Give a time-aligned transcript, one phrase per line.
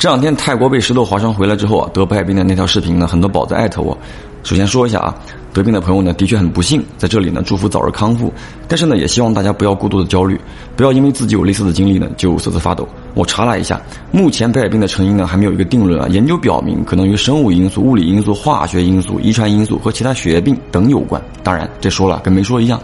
[0.00, 3.94] 这两天泰国被石头划伤回来之后啊，得白血病的那条视频呢，很多宝子艾特我。
[4.42, 5.14] 首先说一下啊，
[5.52, 8.32] 得病的朋友呢，的确很不幸，在这里呢，祝福早日康复。
[8.66, 10.40] 但是呢，也希望大家不要过度的焦虑，
[10.74, 12.88] 不要因为自己有类似的经历呢，就瑟瑟发抖。
[13.12, 13.78] 我查了一下，
[14.10, 16.08] 目前白血病的成因呢，还没有一个定论啊。
[16.08, 21.22] 研究表明，可能与生物因素、物理因素、化学因素、遗传因素和其他血液病等有关。
[21.42, 22.80] 当然，这说了跟没说一样。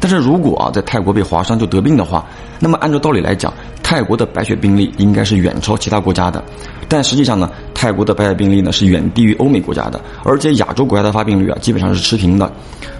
[0.00, 2.24] 但是如果啊，在泰国被划伤就得病的话，
[2.58, 6.42] 那么按照道理来讲，泰国的白血病例应该是远超其他国家的。
[6.88, 7.50] 但实际上呢，
[7.80, 12.52] 泰国的白血病例呢是远低于欧美国家的，而且亚洲国家的发病率啊基本上是持平的。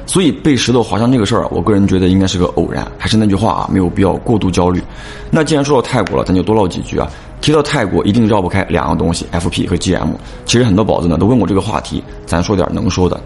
[0.06, 2.90] 所以被石头划伤这个事儿，我个人觉得应该是个偶然。
[2.96, 4.82] 还是那句话啊，没有必要过度焦虑。
[5.30, 7.06] 那既然说到泰国了，咱就多唠几句啊。
[7.42, 10.08] 提到泰国，一定绕不开两样东西：FP 和 GM。
[10.46, 13.20] 其实很多宝子呢都问过这个话题，咱说点能说的。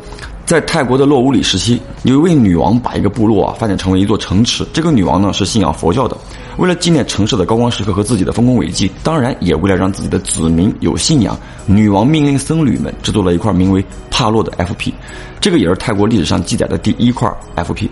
[0.44, 4.66] 在泰国的洛乌里时期，有一位女王把一个部落啊发展成为一座城池。
[4.72, 6.16] 这个女王呢是信仰佛教的，
[6.56, 14.92] 为了纪念城市的高光时刻和自己的丰功伟绩，当然也为了让自己的子民有信仰，女王命令僧侣们制作了一块名为帕洛的 FP，
[15.40, 17.88] 这个也是泰国历史上记载的第一块 FP。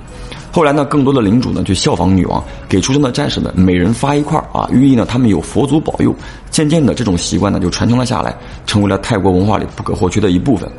[0.53, 6.15] 后来呢，更多的领主呢就效仿女王，给出生的战士们每人发一块啊，寓意呢他们有佛祖保佑。
[6.51, 8.37] 渐渐的，这种习惯呢就传承了下来，
[8.67, 10.71] 成为了泰国文化里不可或缺的一部分。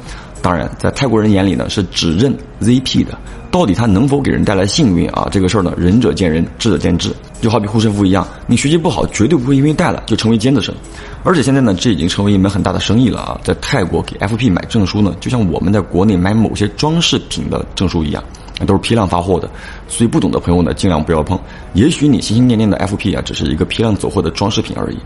[0.43, 3.17] 当然，在泰国人眼里呢，是只认 ZP 的。
[3.49, 5.27] 到底它能否给人带来幸运啊？
[5.31, 7.11] 这个事儿呢，仁者见仁，智者见智。
[7.41, 10.73] 就好比护身符一样，你学习不好，绝对不会因为带了就成为尖子生。
[11.23, 13.39] 而且现在呢，这已经成为一门很大的生意了啊！
[13.43, 18.23] 在泰国给 FP 买证书呢，就像我们在国内买某些装饰品的证书一样。
[18.66, 19.50] 都是批量发货的，
[19.88, 21.39] 所以不懂的朋友呢，尽量不要碰。
[21.73, 24.97] 也许你心心念念的 FP 啊，只是一个批量走货的装饰品而已。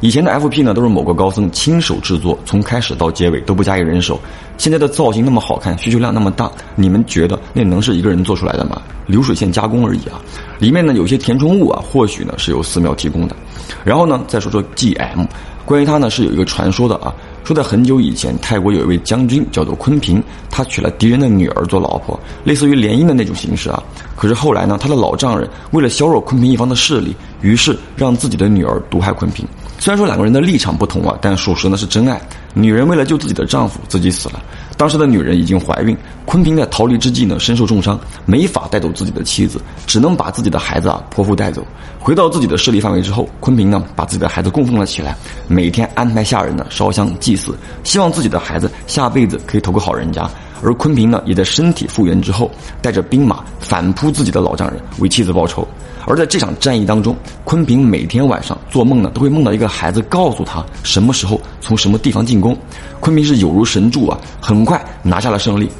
[0.00, 4.18] 以前的 FP 呢，都是某个高僧亲手制作，从开始到结尾都不加以人手。
[4.56, 8.80] 现在的造型那么好看，需求量那么大，你们觉得那能是一个人做出来的吗？
[9.06, 10.20] 流水线加工而已啊！
[10.58, 13.36] 里面呢有些填充物啊，或许呢是由寺庙提供的。
[13.84, 15.26] 然后呢，再说说 GM，
[15.66, 17.12] 关于它呢是有一个传说的啊。
[17.44, 23.82] 说在很久以前，泰国有一位将军叫做坤平，他娶了敌人的女儿做老婆，类似于联姻的那种形式啊。
[24.14, 29.44] 可是后来呢，他的老丈人为了削弱坤平一方的势力，于是让自己的女儿毒害坤平。
[29.78, 32.20] 虽然说两个人的立场不同啊，但属实呢是真爱。
[32.52, 34.42] 女人为了救自己的丈夫，自己死了。
[34.80, 41.62] 当时的女人已经怀孕，昆平在逃离之际呢，身受重伤，没法带走自己的妻子，只能把自己的孩子啊剖腹带走。
[41.98, 45.14] 回到自己的势力范围之后，昆平呢把自己的孩子供奉了起来，
[45.48, 47.54] 每天安排下人呢烧香祭祀，
[47.84, 50.26] 希望自己的孩子下辈子可以投个好人家。
[50.62, 52.50] 而昆平呢，也在身体复原之后，
[52.82, 55.66] 带着兵马反扑自己的老丈人，为妻子报仇。
[56.06, 62.56] 而在这场战役当中，昆平每天晚上做梦呢，都会梦到一个孩子告诉他什么时候从什么地方进攻。
[63.00, 65.70] 昆平是有如神助啊，很快拿下了胜利。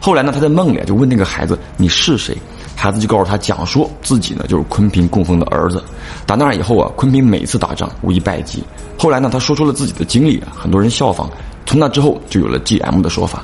[0.00, 2.36] 后来呢，他在梦里就问那个孩子：“你是谁？”
[2.74, 5.82] 孩子就告诉他，讲说自己呢就是昆平供奉的儿子。
[6.26, 8.62] 打那以后啊，昆平每次打仗无一败绩。
[8.98, 11.28] 后来呢，他说出了自己的经历啊，很多人效仿。
[11.64, 13.42] 从那之后，就有了 GM 的说法。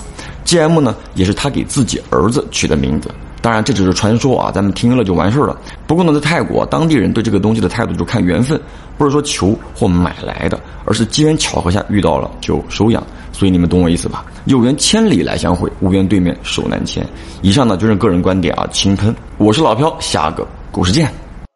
[0.52, 3.10] GM 呢，也是他给自己儿子取的名字。
[3.40, 5.58] 当然，这只是传说啊，咱们听了就完事儿了。
[5.86, 8.60] 不过呢，在泰国，当地人对这个东西的态度就看缘分，
[8.98, 13.02] 不是说求或买来的，而是机缘巧合下遇到了就收养。
[13.32, 14.26] 所以你们懂我意思吧？
[14.44, 17.04] 有缘千里来相会，无缘对面手难牵。
[17.40, 19.12] 以上呢就是个人观点啊，轻喷。
[19.38, 21.31] 我是老飘，下个故事见。